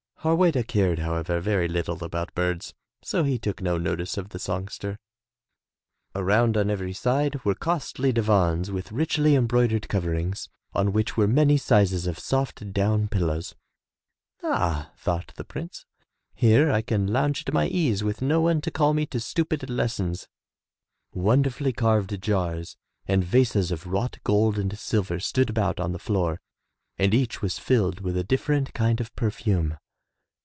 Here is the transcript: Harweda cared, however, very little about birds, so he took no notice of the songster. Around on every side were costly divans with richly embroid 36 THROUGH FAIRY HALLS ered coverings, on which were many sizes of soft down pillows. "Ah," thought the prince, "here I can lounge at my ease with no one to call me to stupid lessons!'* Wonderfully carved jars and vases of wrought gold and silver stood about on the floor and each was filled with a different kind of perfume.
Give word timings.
Harweda 0.23 0.63
cared, 0.63 0.99
however, 0.99 1.39
very 1.39 1.67
little 1.67 2.03
about 2.03 2.35
birds, 2.35 2.75
so 3.01 3.23
he 3.23 3.39
took 3.39 3.59
no 3.59 3.79
notice 3.79 4.17
of 4.17 4.29
the 4.29 4.37
songster. 4.37 4.99
Around 6.13 6.55
on 6.57 6.69
every 6.69 6.93
side 6.93 7.43
were 7.43 7.55
costly 7.55 8.11
divans 8.11 8.69
with 8.69 8.91
richly 8.91 9.31
embroid 9.31 9.71
36 9.71 9.71
THROUGH 9.71 9.71
FAIRY 9.71 9.73
HALLS 9.73 9.77
ered 9.81 9.89
coverings, 10.35 10.49
on 10.75 10.93
which 10.93 11.17
were 11.17 11.27
many 11.27 11.57
sizes 11.57 12.05
of 12.05 12.19
soft 12.19 12.71
down 12.71 13.07
pillows. 13.07 13.55
"Ah," 14.43 14.91
thought 14.95 15.33
the 15.37 15.43
prince, 15.43 15.87
"here 16.35 16.69
I 16.71 16.83
can 16.83 17.07
lounge 17.07 17.43
at 17.47 17.51
my 17.51 17.65
ease 17.67 18.03
with 18.03 18.21
no 18.21 18.41
one 18.41 18.61
to 18.61 18.69
call 18.69 18.93
me 18.93 19.07
to 19.07 19.19
stupid 19.19 19.67
lessons!'* 19.71 20.27
Wonderfully 21.13 21.73
carved 21.73 22.21
jars 22.21 22.77
and 23.07 23.23
vases 23.23 23.71
of 23.71 23.87
wrought 23.87 24.19
gold 24.23 24.59
and 24.59 24.77
silver 24.77 25.19
stood 25.19 25.49
about 25.49 25.79
on 25.79 25.93
the 25.93 25.97
floor 25.97 26.39
and 26.99 27.15
each 27.15 27.41
was 27.41 27.57
filled 27.57 28.01
with 28.01 28.15
a 28.15 28.23
different 28.23 28.75
kind 28.75 29.01
of 29.01 29.11
perfume. 29.15 29.79